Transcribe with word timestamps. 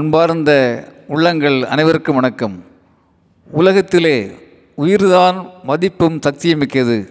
அன்பார்ந்த 0.00 0.84
உள்ளங்கள் 1.08 1.64
அனைவருக்கும் 1.64 2.14
வணக்கம். 2.14 2.64
உலகத்திலே 3.50 4.30
உயிர்தான் 4.76 5.46
மதிப்பும் 5.62 6.18
சக்தியுமிக்கது 6.18 7.08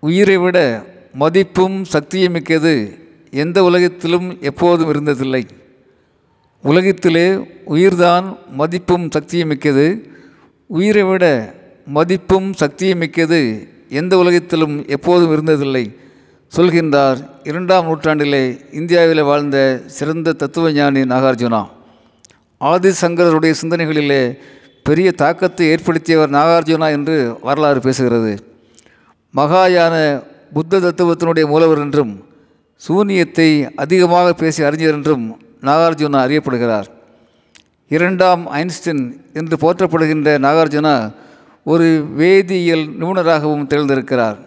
உயிரை 0.00 0.36
விட 0.36 0.84
மதிப்பும் 1.12 1.84
சக்தியுமிக்கது 1.92 2.98
எந்த 3.30 3.64
உலகத்திலும் 3.64 4.36
எப்போதும் 4.40 4.92
இருந்ததில்லை. 4.92 5.42
உலகத்திலே 6.62 7.34
உயிர்தான் 7.64 8.38
மதிப்பும் 8.50 9.08
சக்தியுமிக்கது 9.08 10.10
உயிரை 10.66 11.02
விட 11.02 11.54
மதிப்பும் 11.84 12.52
சக்தியுமிக்கது 12.60 13.68
எந்த 13.88 14.18
உலகத்திலும் 14.18 14.86
எப்போதும் 14.86 15.32
இருந்ததில்லை. 15.32 15.96
சொல்கின்றார் 16.56 17.28
இரண்டாம் 17.42 17.86
நூற்றாண்டிலே 17.86 18.74
இந்தியாவில் 18.74 19.22
வாழ்ந்த 19.22 19.82
சிறந்த 19.86 20.34
தத்துவஞானி 20.38 21.04
நாகார்ஜுனா. 21.04 21.66
ஆதிசங்கரருடைய 22.70 23.52
சிந்தனைகளிலே 23.62 24.22
பெரிய 24.82 25.12
தாக்கத்தை 25.12 25.66
ஏற்படுத்தியவர் 25.72 26.34
நாகார்ஜுனா 26.36 26.88
என்று 26.90 27.16
வரலாறு 27.42 27.80
பேசுகிறது. 27.80 28.32
மகாயான 29.36 30.22
புத்த 30.52 30.78
தத்துவத்தினுடைய 30.78 31.46
மூலவர் 31.46 31.78
என்றும் 31.78 32.12
சூனியத்தை 32.86 33.48
அதிகமாக 33.76 34.32
பேசிய 34.32 34.66
அறிஞர் 34.66 34.94
என்றும் 34.94 35.24
நாகார்ஜுனா 35.60 36.20
அறியப்படுகிறார். 36.26 36.88
இரண்டாம் 37.88 38.42
ஐன்ஸ்டின் 38.52 39.02
என்று 39.32 39.56
போற்றப்படுகின்ற 39.56 40.38
நாகார்ஜுனா 40.38 40.94
ஒரு 41.64 41.88
வேதியியல் 42.18 42.86
நிபுணராகவும் 43.00 43.66
திகழ்ந்திருக்கிறார். 43.66 44.38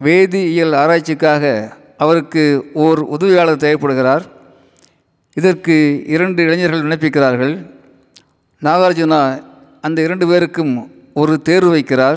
வேதியியல் 0.00 0.74
ஆராய்ச்சிக்காக 0.82 1.72
அவருக்கு 1.98 2.44
ஓர் 2.74 3.00
உதவியாளர் 3.00 3.64
தேவைப்படுகிறார். 3.64 4.24
இதற்கு 5.34 6.04
இரண்டு 6.06 6.42
இளைஞர்கள் 6.42 6.82
விண்ணப்பிக்கிறார்கள். 6.82 7.66
நாகார்ஜுனா 8.62 9.42
அந்த 9.80 10.02
இரண்டு 10.02 10.26
பேருக்கும் 10.26 10.90
ஒரு 11.14 11.42
தேர்வு 11.42 11.76
வைக்கிறார். 11.76 12.16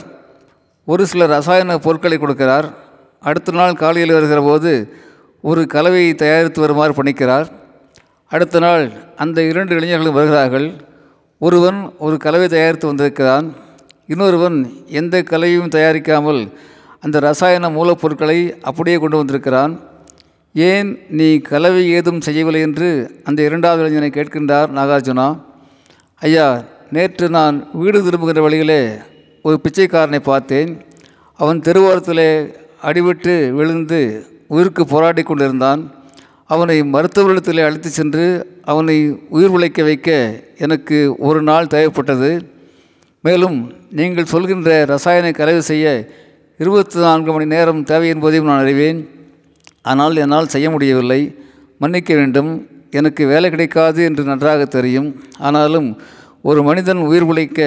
ஒரு 0.85 1.07
சில 1.07 1.25
ரசாயன 1.25 1.77
பொருட்களை 1.77 2.17
கொடுக்கிறார். 2.17 2.73
அடுத்த 3.19 3.51
நாள் 3.51 3.73
காலையில் 3.73 4.13
வருகிற 4.13 4.41
போது 4.41 4.93
ஒரு 5.41 5.67
கலவையை 5.67 6.15
தயாரித்து 6.15 6.61
வருமாறு 6.61 7.03
பணிக்கிறார். 7.03 7.47
அடுத்த 8.29 8.59
நாள் 8.59 8.91
அந்த 9.15 9.41
இரண்டு 9.41 9.75
இளைஞர்களும் 9.75 10.13
வருகிறார்கள். 10.13 10.73
ஒருவன் 11.37 11.93
ஒரு 11.97 12.17
கலவை 12.17 12.47
தயாரித்து 12.47 12.87
வந்திருக்கிறான். 12.87 13.53
இன்னொருவன் 14.07 14.73
எந்த 14.85 15.23
கலவையும் 15.23 15.69
தயாரிக்காமல் 15.69 16.51
அந்த 16.99 17.19
ரசாயன 17.19 17.69
மூலப்பொருட்களை 17.69 18.61
அப்படியே 18.61 18.97
கொண்டு 18.97 19.17
வந்திருக்கிறான். 19.17 19.79
ஏன் 20.57 20.99
நீ 21.09 21.37
கலவை 21.37 21.89
ஏதும் 21.89 22.21
செய்யவில்லை 22.21 22.61
என்று 22.61 23.21
அந்த 23.23 23.43
இரண்டாவது 23.43 23.81
இளைஞனை 23.83 24.09
கேட்கின்றார் 24.09 24.69
நாகார்ஜுனா. 24.77 25.39
ஐயா 26.15 26.63
நேற்று 26.91 27.29
நான் 27.29 27.69
வீடு 27.73 28.03
திரும்புகின்ற 28.03 28.41
வழியிலே 28.41 28.87
ஒரு 29.41 29.59
பிச்சைக்காரனை 29.63 30.19
பார்த்தேன். 30.19 30.81
அவன் 31.37 31.59
தெருவோரத்திலே 31.59 32.55
அடிபட்டு 32.83 33.49
விழுந்து 33.49 34.25
உயிருக்கு 34.47 34.85
போராடி 34.85 35.23
கொண்டிருந்தான். 35.23 35.91
அவனை 36.45 36.81
மருத்துவரிடத்திலே 36.81 37.65
அழைத்து 37.65 37.89
சென்று 37.89 38.47
அவனை 38.63 39.17
உயிர் 39.29 39.49
உழைக்க 39.49 39.83
வைக்க 39.83 40.41
எனக்கு 40.57 41.15
ஒரு 41.17 41.41
நாள் 41.41 41.65
தேவைப்பட்டது. 41.65 42.39
மேலும் 43.21 43.73
நீங்கள் 43.91 44.25
சொல்கின்ற 44.25 44.85
ரசாயன 44.85 45.31
கலவை 45.31 45.61
செய்ய 45.61 46.13
இருபத்தி 46.57 46.99
நான்கு 46.99 47.31
மணி 47.31 47.45
நேரம் 47.45 47.83
தேவை 47.83 48.07
என்பதையும் 48.07 48.45
நான் 48.45 48.61
அறிவேன். 48.61 49.14
ஆனால் 49.91 50.15
என்னால் 50.15 50.53
செய்ய 50.53 50.67
முடியவில்லை. 50.69 51.21
மன்னிக்க 51.81 52.11
வேண்டும். 52.15 52.51
எனக்கு 52.99 53.23
வேலை 53.33 53.47
கிடைக்காது 53.49 54.01
என்று 54.03 54.23
நன்றாக 54.23 54.65
தெரியும். 54.65 55.09
ஆனாலும் 55.47 55.87
ஒரு 56.49 56.63
மனிதன் 56.63 57.01
உயிர் 57.07 57.27
உழைக்க 57.31 57.59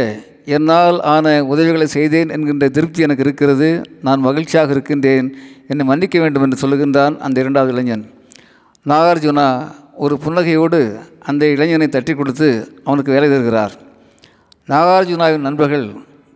என்னால் 0.56 0.98
ஆன 1.14 1.26
உதவிகளை 1.52 1.86
செய்தேன் 1.86 2.30
என்கின்ற 2.34 2.66
திருப்தி 2.68 3.00
எனக்கு 3.02 3.24
இருக்கிறது. 3.26 3.68
நான் 4.02 4.20
மகிழ்ச்சியாக 4.20 4.70
இருக்கின்றேன். 4.70 5.26
என்னை 5.68 5.84
மன்னிக்க 5.86 6.16
வேண்டும் 6.20 6.44
என்று 6.46 6.60
சொல்லுகின்றான் 6.62 7.16
அந்த 7.18 7.36
இரண்டாவது 7.40 7.72
இளைஞன். 7.74 8.04
நாகார்ஜுனா 8.86 9.46
ஒரு 10.04 10.14
புன்னகையோடு 10.24 10.80
அந்த 11.30 11.44
இளைஞனை 11.54 11.88
தட்டி 11.88 12.12
கொடுத்து 12.14 12.48
அவனுக்கு 12.84 13.12
வேலை 13.12 13.28
தருகிறார். 13.28 13.74
நாகார்ஜுனாவின் 14.68 15.46
நண்பர்கள் 15.48 15.86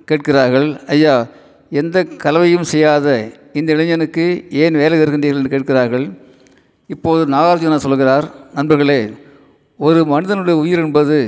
கேட்கிறார்கள் 0.08 0.68
ஐயா 0.86 1.14
எந்த 1.70 1.98
கலவையும் 2.24 2.68
செய்யாத 2.72 3.08
இந்த 3.52 3.72
இளைஞனுக்கு 3.72 4.24
ஏன் 4.50 4.76
வேலை 4.82 4.98
தருகின்றீர்கள் 4.98 5.40
என்று 5.40 5.54
கேட்கிறார்கள். 5.54 6.06
இப்போது 6.86 7.32
நாகார்ஜுனா 7.32 7.76
சொல்கிறார் 7.76 8.26
நண்பர்களே 8.54 9.00
ஒரு 9.76 10.04
மனிதனுடைய 10.06 10.60
உயிர் 10.60 10.78
என்பது 10.78 11.18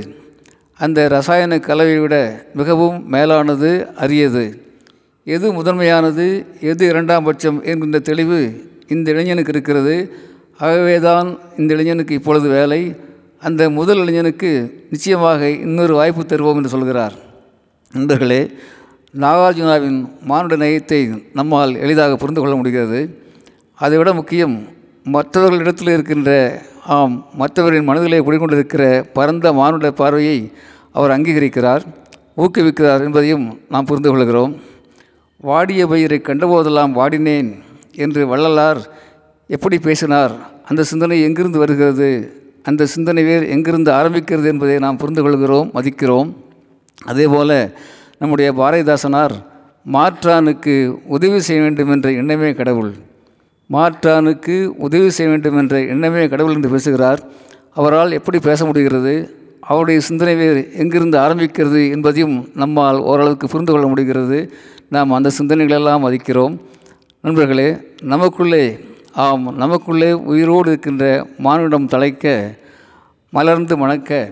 அந்த 0.77 1.07
ரசாயன 1.07 1.59
கலவையை 1.59 1.99
விட 1.99 2.15
மிகவும் 2.53 2.97
மேலானது 3.09 3.87
அரியது. 3.99 4.45
எது 5.23 5.53
முதன்மையானது 5.53 6.45
எது 6.59 6.87
இரண்டாம் 6.87 7.23
பட்சம் 7.23 7.63
என்கின்ற 7.63 7.99
தெளிவு 7.99 8.39
இந்த 8.87 9.11
இளைஞனுக்கு 9.11 9.51
இருக்கிறது. 9.51 9.95
ஆகவே 10.57 10.99
தான் 10.99 11.39
இந்த 11.57 11.73
இளைஞனுக்கு 11.73 12.13
இப்பொழுது 12.13 12.49
வேலை. 12.49 12.81
அந்த 13.39 13.69
முதல் 13.69 13.97
இளைஞனுக்கு 13.97 14.51
நிச்சயமாக 14.89 15.49
இன்னொரு 15.49 15.93
வாய்ப்பு 15.93 16.23
தருவோம் 16.23 16.55
என்று 16.55 16.69
சொல்கிறார். 16.69 17.15
நண்பர்களே 17.93 18.49
நாகார்ஜுனாவின் 19.23 19.99
மானுட 20.29 20.55
நேயத்தை 20.61 20.99
நம்மால் 21.37 21.73
எளிதாக 21.83 22.15
புரிந்து 22.21 22.41
கொள்ள 22.41 22.53
முடிகிறது. 22.59 22.99
அதைவிட 23.79 24.09
முக்கியம் 24.19 24.55
மற்றவர்களிடத்தில் 25.15 25.91
இருக்கின்ற 25.93 26.31
ஆம் 26.95 27.15
மற்றவரின் 27.41 27.87
மனதிலே 27.89 28.19
குடிகொண்டிருக்கிற 28.19 28.83
பரந்த 29.17 29.53
மானுட 29.59 29.91
பார்வையை 30.01 30.37
அவர் 30.97 31.13
அங்கீகரிக்கிறார் 31.15 31.83
ஊக்குவிக்கிறார் 32.43 33.05
என்பதையும் 33.07 33.45
நாம் 33.73 33.87
புரிந்து 33.89 34.11
கொள்கிறோம். 34.11 34.53
வாடிய 35.49 35.87
பயிரை 35.93 36.19
கண்டபோதெல்லாம் 36.23 36.95
வாடினேன் 36.99 37.49
என்று 38.05 38.21
வள்ளலார் 38.31 38.81
எப்படி 39.49 39.77
பேசினார் 39.87 40.33
அந்த 40.69 40.83
சிந்தனை 40.91 41.17
எங்கிருந்து 41.27 41.61
வருகிறது 41.63 42.09
அந்த 42.69 42.85
சிந்தனை 42.93 43.23
வேறு 43.23 43.45
எங்கிருந்து 43.55 43.91
ஆரம்பிக்கிறது 43.99 44.47
என்பதை 44.53 44.77
நாம் 44.85 45.01
புரிந்து 45.01 45.23
கொள்கிறோம் 45.23 45.69
மதிக்கிறோம். 45.73 46.29
அதே 47.11 47.25
போல் 47.33 47.57
நம்முடைய 48.19 48.53
பாரதிதாசனார் 48.53 49.43
மாற்றானுக்கு 49.93 50.97
உதவி 51.05 51.39
செய்ய 51.39 51.61
வேண்டும் 51.61 51.91
என்ற 51.91 52.11
எண்ணமே 52.11 52.53
கடவுள். 52.53 52.93
மாற்றானுக்கு 53.71 54.65
உதவி 54.65 55.09
செய்ய 55.09 55.31
வேண்டும் 55.31 55.57
என்ற 55.57 55.81
எண்ணமே 55.81 56.27
கடவுள் 56.27 56.53
என்று 56.53 56.69
பேசுகிறார். 56.69 57.19
அவரால் 57.73 58.11
எப்படி 58.11 58.39
பேச 58.39 58.65
முடிகிறது? 58.65 59.35
அவருடைய 59.61 59.99
சிந்தனை 59.99 60.35
வேறு 60.35 60.71
எங்கிருந்து 60.77 61.17
ஆரம்பிக்கிறது 61.17 61.89
என்பதையும் 61.89 62.49
நம்மால் 62.55 62.97
ஓரளவுக்கு 62.97 63.47
புரிந்து 63.47 63.71
கொள்ள 63.71 63.87
முடிகிறது. 63.87 64.53
நாம் 64.89 65.11
அந்த 65.11 65.31
சிந்தனைகளெல்லாம் 65.39 66.03
மதிக்கிறோம். 66.05 66.59
நண்பர்களே 67.21 67.77
நமக்குள்ளே 68.01 68.79
ஆம் 69.13 69.55
நமக்குள்ளே 69.55 70.11
உயிரோடு 70.11 70.69
இருக்கின்ற 70.69 71.27
மானுடம் 71.37 71.89
தலைக்க 71.89 72.57
மலர்ந்து 73.29 73.77
மணக்க 73.77 74.31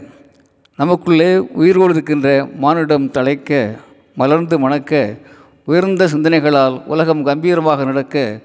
நமக்குள்ளே 0.75 1.37
உயிரோடு 1.37 1.93
இருக்கின்ற 1.93 2.49
மானுடம் 2.57 3.11
தலைக்க 3.11 3.77
மலர்ந்து 4.15 4.59
மணக்க 4.59 5.17
உயர்ந்த 5.65 6.07
சிந்தனைகளால் 6.07 6.83
உலகம் 6.85 7.25
கம்பீரமாக 7.25 7.83
நடக்க 7.83 8.41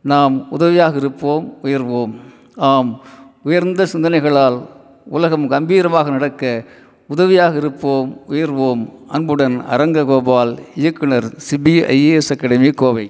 நாம் 0.00 0.46
உதவியாக 0.50 0.96
இருப்போம் 0.96 1.54
உயர்வோம். 1.62 2.12
ஆம் 2.56 3.00
உயர்ந்த 3.42 3.86
சிந்தனைகளால் 3.86 4.66
உலகம் 5.06 5.48
கம்பீரமாக 5.48 6.10
நடக்க 6.10 6.64
உதவியாக 7.08 7.56
இருப்போம் 7.56 8.20
உயர்வோம். 8.28 8.82
அன்புடன் 9.08 9.60
அரங்ககோபால் 9.70 10.58
இயக்குனர் 10.74 11.28
சிபிஐஏஎஸ் 11.50 12.32
அகாடமி 12.36 12.70
கோவை. 12.70 13.06